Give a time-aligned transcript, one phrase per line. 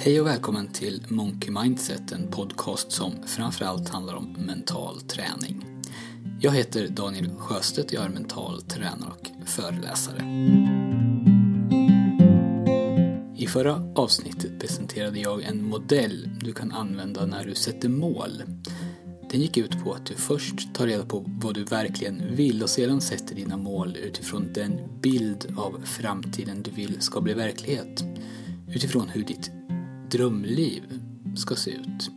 [0.00, 5.66] Hej och välkommen till Monkey Mindset, en podcast som framförallt handlar om mental träning.
[6.40, 10.24] Jag heter Daniel Sjöstedt, jag är mental tränare och föreläsare.
[13.36, 18.42] I förra avsnittet presenterade jag en modell du kan använda när du sätter mål.
[19.30, 22.70] Den gick ut på att du först tar reda på vad du verkligen vill och
[22.70, 28.04] sedan sätter dina mål utifrån den bild av framtiden du vill ska bli verklighet.
[28.68, 29.57] Utifrån hur ditt
[30.10, 30.82] drömliv
[31.36, 32.10] ska se ut.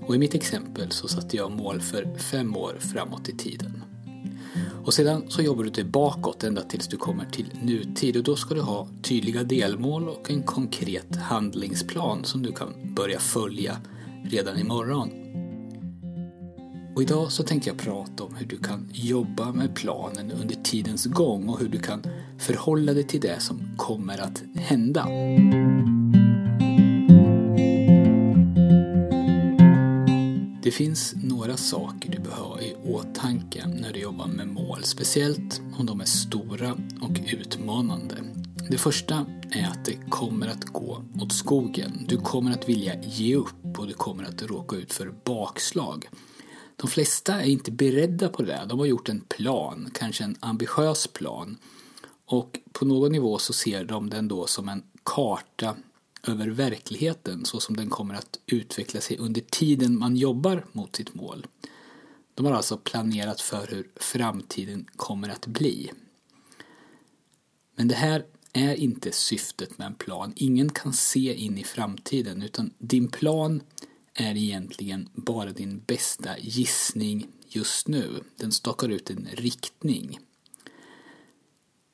[0.00, 3.84] Och i mitt exempel så satte jag mål för fem år framåt i tiden.
[4.84, 8.36] Och sedan så jobbar du dig bakåt ända tills du kommer till nutid och då
[8.36, 13.76] ska du ha tydliga delmål och en konkret handlingsplan som du kan börja följa
[14.24, 15.10] redan imorgon.
[16.94, 21.04] Och idag så tänkte jag prata om hur du kan jobba med planen under tidens
[21.06, 22.02] gång och hur du kan
[22.38, 25.08] förhålla dig till det som kommer att hända.
[30.74, 35.86] Finns några saker du bör ha i åtanke när du jobbar med mål, speciellt om
[35.86, 38.16] de är stora och utmanande.
[38.70, 42.04] Det första är att det kommer att gå åt skogen.
[42.08, 46.08] Du kommer att vilja ge upp och du kommer att råka ut för bakslag.
[46.76, 48.66] De flesta är inte beredda på det.
[48.68, 51.56] De har gjort en plan, kanske en ambitiös plan.
[52.26, 55.76] Och på någon nivå så ser de den då som en karta
[56.26, 61.14] över verkligheten så som den kommer att utveckla sig under tiden man jobbar mot sitt
[61.14, 61.46] mål.
[62.34, 65.90] De har alltså planerat för hur framtiden kommer att bli.
[67.76, 70.32] Men det här är inte syftet med en plan.
[70.36, 73.62] Ingen kan se in i framtiden utan din plan
[74.14, 78.20] är egentligen bara din bästa gissning just nu.
[78.36, 80.18] Den stakar ut en riktning.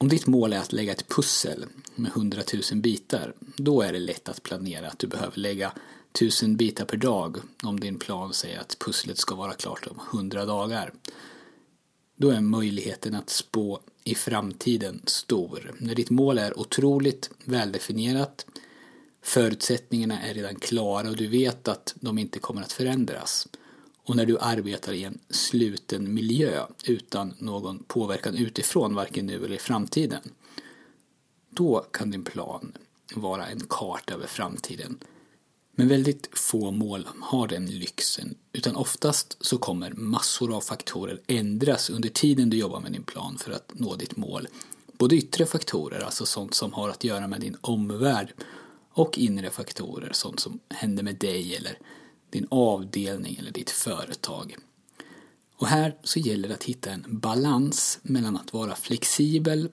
[0.03, 3.99] Om ditt mål är att lägga ett pussel med 100 000 bitar, då är det
[3.99, 5.73] lätt att planera att du behöver lägga
[6.13, 10.45] 1000 bitar per dag om din plan säger att pusslet ska vara klart om 100
[10.45, 10.93] dagar.
[12.17, 15.75] Då är möjligheten att spå i framtiden stor.
[15.79, 18.47] När ditt mål är otroligt väldefinierat,
[19.23, 23.49] förutsättningarna är redan klara och du vet att de inte kommer att förändras
[24.05, 29.57] och när du arbetar i en sluten miljö utan någon påverkan utifrån, varken nu eller
[29.57, 30.21] i framtiden,
[31.51, 32.73] då kan din plan
[33.15, 34.99] vara en karta över framtiden.
[35.73, 41.91] Men väldigt få mål har den lyxen, utan oftast så kommer massor av faktorer ändras
[41.91, 44.49] under tiden du jobbar med din plan för att nå ditt mål.
[44.93, 48.33] Både yttre faktorer, alltså sånt som har att göra med din omvärld,
[48.93, 51.79] och inre faktorer, sånt som händer med dig eller
[52.31, 54.57] din avdelning eller ditt företag.
[55.57, 59.69] Och här så gäller det att hitta en balans mellan att vara flexibel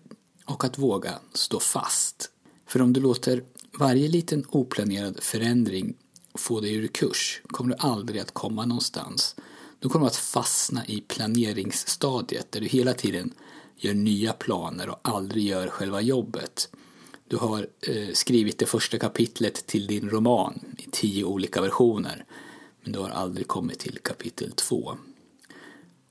[0.45, 2.31] och att våga stå fast.
[2.65, 3.43] För om du låter
[3.79, 5.95] varje liten oplanerad förändring
[6.35, 9.35] få dig ur kurs kommer du aldrig att komma någonstans.
[9.79, 13.33] Du kommer att fastna i planeringsstadiet där du hela tiden
[13.77, 16.69] gör nya planer och aldrig gör själva jobbet.
[17.27, 22.25] Du har eh, skrivit det första kapitlet till din roman i tio olika versioner
[22.87, 24.97] men du har aldrig kommit till kapitel 2.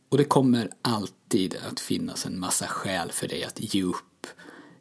[0.08, 4.26] Och det kommer alltid att finnas en massa skäl för dig att ge upp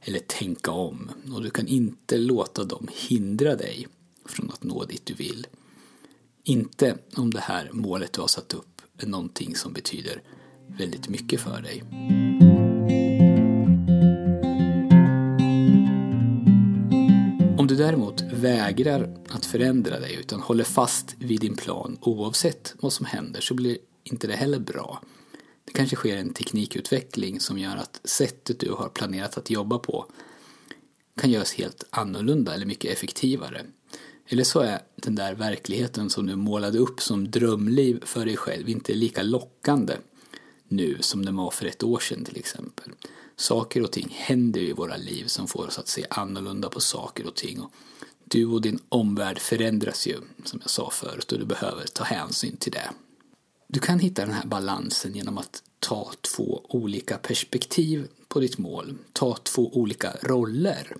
[0.01, 3.87] eller tänka om och du kan inte låta dem hindra dig
[4.25, 5.47] från att nå dit du vill.
[6.43, 10.21] Inte om det här målet du har satt upp är någonting som betyder
[10.67, 11.83] väldigt mycket för dig.
[17.65, 22.93] Om du däremot vägrar att förändra dig utan håller fast vid din plan oavsett vad
[22.93, 25.01] som händer så blir inte det heller bra.
[25.65, 30.05] Det kanske sker en teknikutveckling som gör att sättet du har planerat att jobba på
[31.17, 33.61] kan göras helt annorlunda eller mycket effektivare.
[34.27, 38.69] Eller så är den där verkligheten som du målade upp som drömliv för dig själv
[38.69, 39.93] inte lika lockande
[40.67, 42.91] nu som den var för ett år sedan till exempel.
[43.37, 46.79] Saker och ting händer ju i våra liv som får oss att se annorlunda på
[46.79, 47.59] saker och ting.
[47.59, 47.71] Och
[48.25, 52.57] du och din omvärld förändras ju, som jag sa förut, och du behöver ta hänsyn
[52.57, 52.89] till det.
[53.67, 58.97] Du kan hitta den här balansen genom att ta två olika perspektiv på ditt mål.
[59.13, 60.95] Ta två olika roller.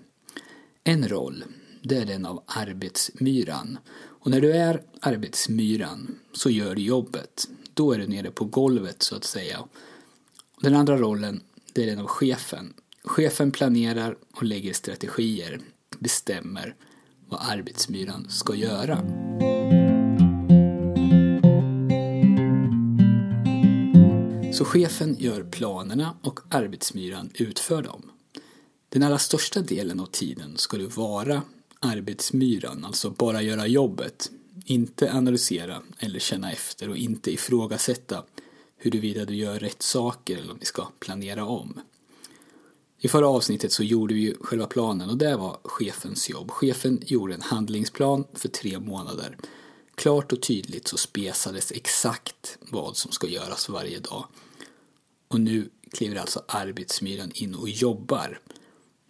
[0.84, 1.44] En roll,
[1.82, 3.78] det är den av arbetsmyran.
[3.96, 7.48] Och när du är arbetsmyran så gör du jobbet.
[7.74, 9.64] Då är du nere på golvet så att säga.
[10.60, 11.40] Den andra rollen,
[11.76, 12.74] det är den av chefen.
[13.04, 15.60] Chefen planerar och lägger strategier,
[15.98, 16.74] bestämmer
[17.28, 18.96] vad arbetsmyran ska göra.
[24.52, 28.10] Så chefen gör planerna och arbetsmyran utför dem.
[28.88, 31.42] Den allra största delen av tiden ska du vara
[31.80, 34.30] arbetsmyran, alltså bara göra jobbet.
[34.64, 38.24] Inte analysera eller känna efter och inte ifrågasätta
[38.76, 41.80] huruvida du gör rätt saker eller om vi ska planera om.
[42.98, 46.50] I förra avsnittet så gjorde vi ju själva planen och det var chefens jobb.
[46.50, 49.38] Chefen gjorde en handlingsplan för tre månader.
[49.94, 54.24] Klart och tydligt så spesades exakt vad som ska göras varje dag.
[55.28, 58.40] Och nu kliver alltså arbetsmyran in och jobbar.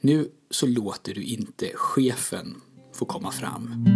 [0.01, 2.61] Nu så låter du inte chefen
[2.93, 3.87] få komma fram.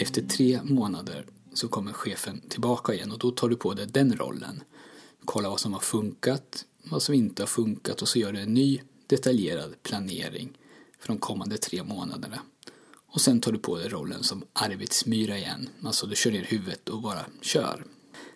[0.00, 4.16] Efter tre månader så kommer chefen tillbaka igen och då tar du på dig den
[4.16, 4.62] rollen.
[5.24, 8.54] Kolla vad som har funkat, vad som inte har funkat och så gör du en
[8.54, 10.58] ny detaljerad planering
[10.98, 12.42] för de kommande tre månaderna.
[13.06, 16.88] Och sen tar du på dig rollen som arbetsmyra igen, alltså du kör ner huvudet
[16.88, 17.84] och bara kör.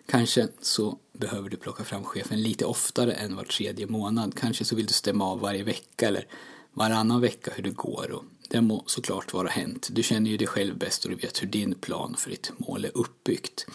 [0.05, 4.35] Kanske så behöver du plocka fram chefen lite oftare än var tredje månad.
[4.35, 6.27] Kanske så vill du stämma av varje vecka eller
[6.73, 8.11] varannan vecka hur det går.
[8.11, 9.87] Och det må såklart vara hänt.
[9.91, 12.85] Du känner ju dig själv bäst och du vet hur din plan för ditt mål
[12.85, 13.65] är uppbyggt.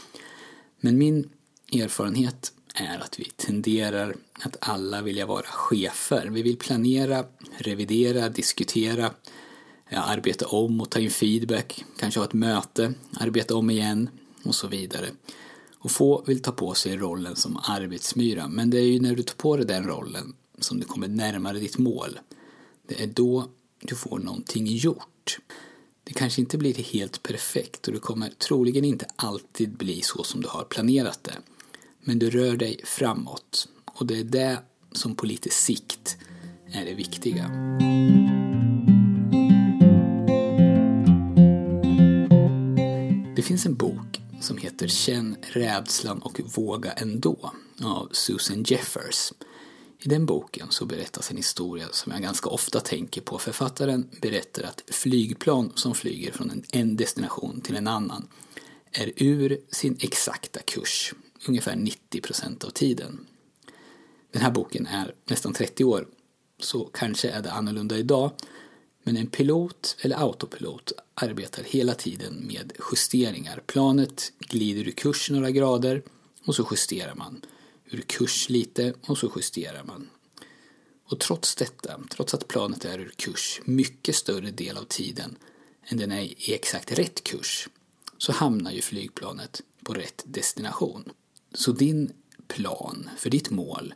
[0.81, 1.31] Men min
[1.73, 6.27] erfarenhet är att vi tenderar att alla vilja vara chefer.
[6.27, 7.25] Vi vill planera,
[7.59, 9.11] revidera, diskutera,
[9.89, 14.11] eh, arbeta om och ta in feedback, kanske ha ett möte, arbeta om igen
[14.45, 15.07] och så vidare.
[15.79, 19.23] Och få vill ta på sig rollen som arbetsmyra, men det är ju när du
[19.23, 22.19] tar på dig den rollen som du kommer närmare ditt mål.
[22.89, 23.49] Det är då
[23.81, 25.39] du får någonting gjort.
[26.05, 30.41] Det kanske inte blir helt perfekt och det kommer troligen inte alltid bli så som
[30.41, 31.37] du har planerat det.
[32.01, 34.59] Men du rör dig framåt och det är det
[34.93, 36.17] som på lite sikt
[36.73, 37.51] är det viktiga.
[43.37, 49.33] Det finns en bok som heter Känn rädslan och våga ändå av Susan Jeffers.
[50.05, 53.39] I den boken så berättas en historia som jag ganska ofta tänker på.
[53.39, 58.29] Författaren berättar att flygplan som flyger från en destination till en annan
[58.93, 61.15] är ur sin exakta kurs
[61.49, 63.27] ungefär 90 procent av tiden.
[64.33, 66.07] Den här boken är nästan 30 år,
[66.59, 68.31] så kanske är det annorlunda idag.
[69.03, 73.63] Men en pilot eller autopilot arbetar hela tiden med justeringar.
[73.67, 76.03] Planet glider ur kurs några grader
[76.45, 77.43] och så justerar man.
[77.91, 80.11] Ur kurs lite och så justerar man.
[81.05, 85.37] Och trots detta, trots att planet är ur kurs mycket större del av tiden
[85.85, 87.69] än den är i exakt rätt kurs,
[88.19, 91.13] så hamnar ju flygplanet på rätt destination.
[91.55, 92.13] Så din
[92.49, 93.95] plan för ditt mål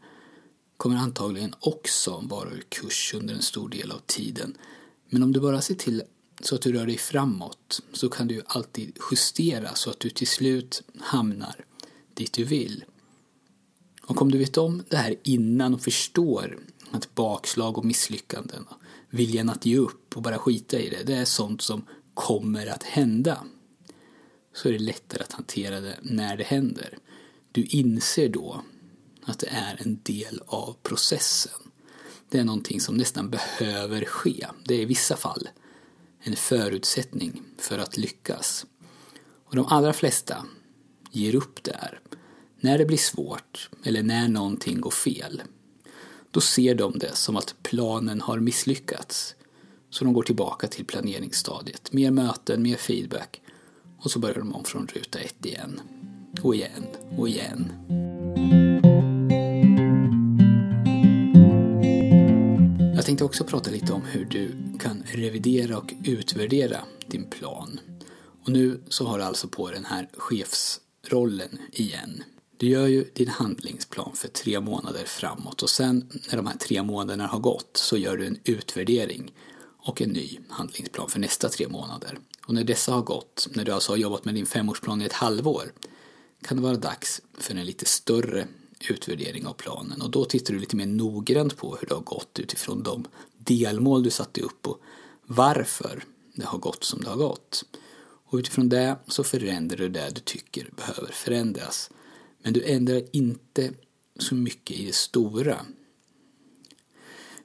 [0.76, 4.56] kommer antagligen också vara ur kurs under en stor del av tiden.
[5.08, 6.02] Men om du bara ser till
[6.40, 10.26] så att du rör dig framåt så kan du alltid justera så att du till
[10.26, 11.64] slut hamnar
[12.14, 12.84] dit du vill.
[14.06, 16.58] Och om du vet om det här innan och förstår
[16.90, 18.66] att bakslag och misslyckanden,
[19.10, 22.82] viljan att ge upp och bara skita i det, det är sånt som kommer att
[22.82, 23.44] hända.
[24.54, 26.98] Så är det lättare att hantera det när det händer.
[27.52, 28.62] Du inser då
[29.24, 31.70] att det är en del av processen.
[32.28, 34.46] Det är någonting som nästan behöver ske.
[34.64, 35.48] Det är i vissa fall
[36.20, 38.66] en förutsättning för att lyckas.
[39.44, 40.46] Och de allra flesta
[41.10, 42.00] ger upp där.
[42.64, 45.42] När det blir svårt eller när någonting går fel.
[46.30, 49.34] Då ser de det som att planen har misslyckats.
[49.90, 51.92] Så de går tillbaka till planeringsstadiet.
[51.92, 53.40] Mer möten, mer feedback.
[53.98, 55.80] Och så börjar de om från ruta ett igen
[56.42, 56.86] och igen
[57.18, 57.72] och igen.
[62.94, 67.80] Jag tänkte också prata lite om hur du kan revidera och utvärdera din plan.
[68.42, 72.24] Och nu så har du alltså på den här chefsrollen igen.
[72.64, 76.82] Du gör ju din handlingsplan för tre månader framåt och sen när de här tre
[76.82, 79.34] månaderna har gått så gör du en utvärdering
[79.78, 82.18] och en ny handlingsplan för nästa tre månader.
[82.46, 85.12] Och när dessa har gått, när du alltså har jobbat med din femårsplan i ett
[85.12, 85.72] halvår,
[86.42, 88.46] kan det vara dags för en lite större
[88.88, 92.38] utvärdering av planen och då tittar du lite mer noggrant på hur det har gått
[92.38, 93.04] utifrån de
[93.38, 94.80] delmål du satte upp och
[95.26, 96.04] varför
[96.34, 97.64] det har gått som det har gått.
[98.28, 101.90] Och utifrån det så förändrar du det du tycker behöver förändras.
[102.44, 103.72] Men du ändrar inte
[104.18, 105.66] så mycket i det stora.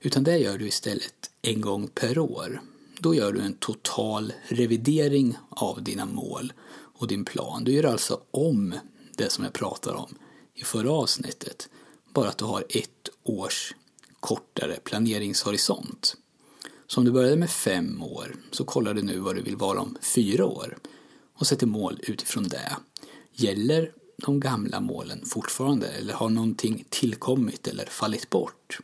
[0.01, 2.62] Utan det gör du istället en gång per år.
[3.00, 7.63] Då gör du en total revidering av dina mål och din plan.
[7.63, 8.75] Du gör alltså om
[9.15, 10.15] det som jag pratade om
[10.53, 11.70] i förra avsnittet.
[12.13, 13.75] Bara att du har ett års
[14.20, 16.18] kortare planeringshorisont.
[16.88, 19.79] Så om du började med fem år så kollar du nu vad du vill vara
[19.79, 20.77] om fyra år
[21.34, 22.77] och sätter mål utifrån det.
[23.34, 23.91] Gäller
[24.26, 28.80] de gamla målen fortfarande eller har någonting tillkommit eller fallit bort?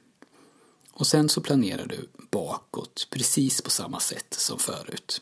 [0.92, 5.22] Och sen så planerar du bakåt precis på samma sätt som förut.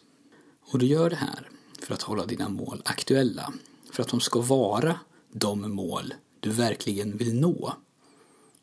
[0.61, 3.53] Och du gör det här för att hålla dina mål aktuella.
[3.91, 4.99] För att de ska vara
[5.31, 7.73] de mål du verkligen vill nå.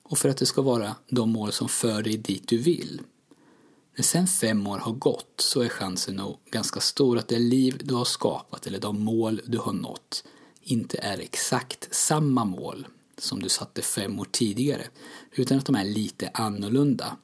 [0.03, 3.01] Och för att det ska vara de mål som för dig dit du vill.
[3.97, 7.81] När sen fem år har gått så är chansen nog ganska stor att det liv
[7.85, 10.25] du har skapat eller de mål du har nått
[10.63, 12.87] inte är exakt samma mål
[13.19, 14.87] som du satte fem år tidigare
[15.33, 17.17] utan att de är lite annorlunda.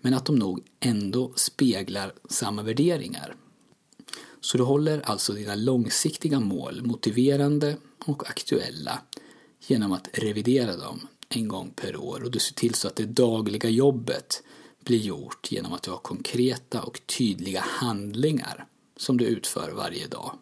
[0.00, 3.34] Men att de nog ändå speglar samma värderingar.
[4.40, 9.02] Så du håller alltså dina långsiktiga mål motiverande och aktuella
[9.60, 13.06] genom att revidera dem en gång per år och du ser till så att det
[13.06, 14.42] dagliga jobbet
[14.84, 20.38] blir gjort genom att du har konkreta och tydliga handlingar som du utför varje dag.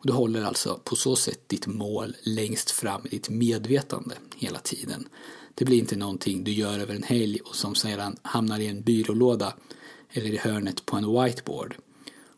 [0.00, 4.58] Och du håller alltså på så sätt ditt mål längst fram i ditt medvetande hela
[4.58, 5.08] tiden.
[5.54, 8.82] Det blir inte någonting du gör över en helg och som sedan hamnar i en
[8.82, 9.54] byrålåda
[10.10, 11.76] eller i hörnet på en whiteboard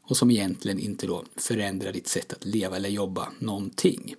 [0.02, 4.14] och som egentligen inte då förändrar ditt sätt att leva eller jobba någonting.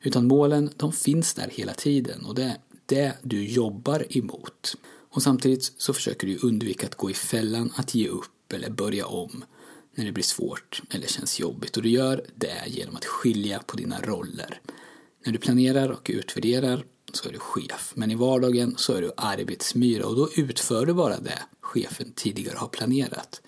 [0.00, 4.76] Utan målen, de finns där hela tiden och det är det du jobbar emot.
[5.10, 9.06] Och samtidigt så försöker du undvika att gå i fällan att ge upp eller börja
[9.06, 9.44] om
[9.96, 11.76] när det blir svårt eller känns jobbigt.
[11.76, 14.60] Och du gör det genom att skilja på dina roller.
[15.24, 19.12] När du planerar och utvärderar så är du chef, men i vardagen så är du
[19.16, 23.40] arbetsmyra och då utför du bara det chefen tidigare har planerat.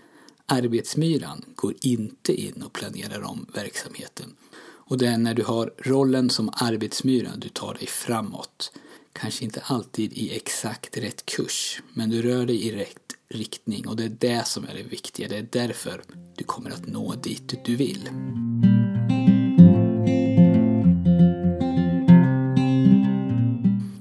[0.47, 4.37] Arbetsmyran går inte in och planerar om verksamheten.
[4.61, 8.73] Och det är när du har rollen som arbetsmyra du tar dig framåt.
[9.13, 13.97] Kanske inte alltid i exakt rätt kurs, men du rör dig i rätt riktning och
[13.97, 15.29] det är det som är det viktiga.
[15.29, 16.03] Det är därför
[16.35, 18.09] du kommer att nå dit du vill.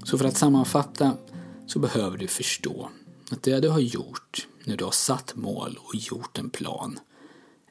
[0.04, 1.18] Så för att sammanfatta
[1.66, 2.90] så behöver du förstå
[3.32, 7.00] att det du har gjort när du har satt mål och gjort en plan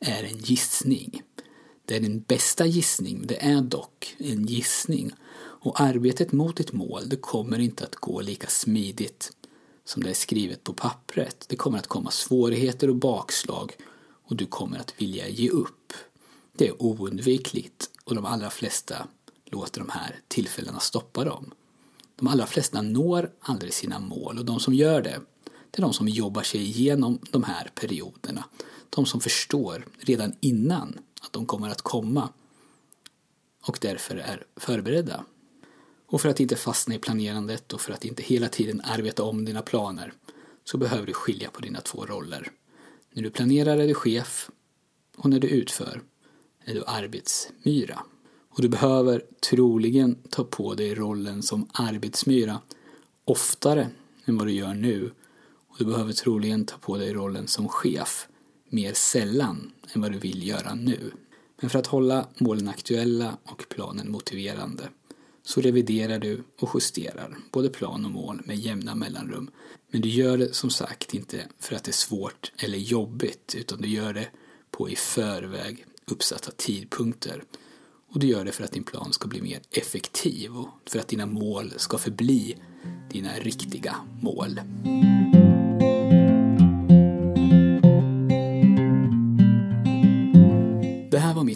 [0.01, 1.23] är en gissning.
[1.85, 5.13] Det är din bästa gissning, men det är dock en gissning.
[5.39, 9.33] Och arbetet mot ditt mål, det kommer inte att gå lika smidigt
[9.87, 11.47] som det är skrivet på pappret.
[11.49, 13.73] Det kommer att komma svårigheter och bakslag
[14.25, 15.93] och du kommer att vilja ge upp.
[16.53, 19.09] Det är oundvikligt och de allra flesta
[19.45, 21.51] låter de här tillfällena stoppa dem.
[22.17, 25.21] De allra flesta når aldrig sina mål och de som gör det,
[25.71, 28.45] det är de som jobbar sig igenom de här perioderna.
[28.91, 32.29] De som förstår redan innan att de kommer att komma
[33.63, 35.25] och därför är förberedda.
[36.07, 39.45] Och för att inte fastna i planerandet och för att inte hela tiden arbeta om
[39.45, 40.13] dina planer
[40.65, 42.51] så behöver du skilja på dina två roller.
[43.13, 44.51] När du planerar är du chef
[45.17, 46.01] och när du utför
[46.65, 48.03] är du arbetsmyra.
[48.49, 52.61] Och du behöver troligen ta på dig rollen som arbetsmyra
[53.25, 53.89] oftare
[54.25, 55.11] än vad du gör nu.
[55.69, 58.29] Och du behöver troligen ta på dig rollen som chef
[58.69, 61.11] mer sällan än vad du vill göra nu.
[61.61, 64.89] Men för att hålla målen aktuella och planen motiverande
[65.47, 69.51] så reviderar du och justerar både plan och mål med jämna mellanrum.
[69.91, 73.81] Men du gör det som sagt inte för att det är svårt eller jobbigt utan
[73.81, 74.29] du gör det
[74.71, 77.43] på i förväg uppsatta tidpunkter.
[78.09, 81.09] Och du gör det för att din plan ska bli mer effektiv och för att
[81.09, 82.57] dina mål ska förbli
[83.11, 84.61] dina riktiga mål.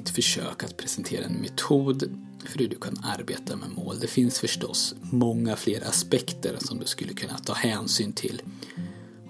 [0.00, 3.98] Mitt försök att presentera en metod för hur du kan arbeta med mål.
[4.00, 8.42] Det finns förstås många fler aspekter som du skulle kunna ta hänsyn till.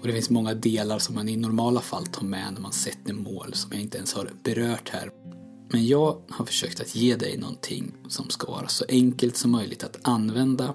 [0.01, 3.13] Och det finns många delar som man i normala fall tar med när man sätter
[3.13, 5.11] mål som jag inte ens har berört här.
[5.71, 9.83] Men jag har försökt att ge dig någonting som ska vara så enkelt som möjligt
[9.83, 10.73] att använda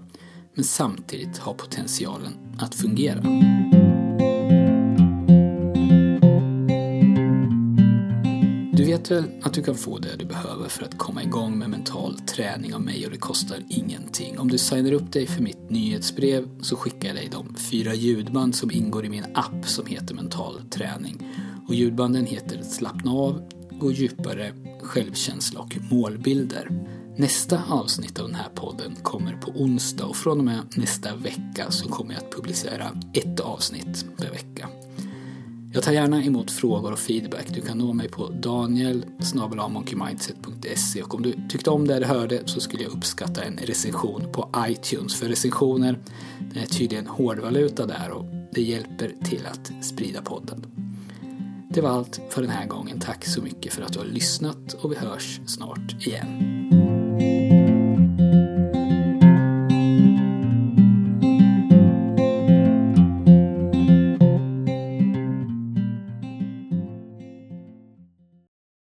[0.54, 3.22] men samtidigt ha potentialen att fungera.
[9.08, 12.74] Bättre att du kan få det du behöver för att komma igång med mental träning
[12.74, 14.38] av mig och det kostar ingenting.
[14.38, 18.54] Om du signar upp dig för mitt nyhetsbrev så skickar jag dig de fyra ljudband
[18.54, 21.28] som ingår i min app som heter Mental träning.
[21.68, 26.70] Och ljudbanden heter Slappna av, Gå djupare, Självkänsla och Målbilder.
[27.16, 31.70] Nästa avsnitt av den här podden kommer på onsdag och från och med nästa vecka
[31.70, 34.68] så kommer jag att publicera ett avsnitt per vecka.
[35.72, 37.46] Jag tar gärna emot frågor och feedback.
[37.54, 39.04] Du kan nå mig på daniel
[41.02, 44.48] och om du tyckte om det du hörde så skulle jag uppskatta en recension på
[44.68, 45.14] iTunes.
[45.14, 45.98] För recensioner
[46.54, 50.66] det är tydligen hårdvaluta där och det hjälper till att sprida podden.
[51.70, 53.00] Det var allt för den här gången.
[53.00, 56.85] Tack så mycket för att du har lyssnat och vi hörs snart igen.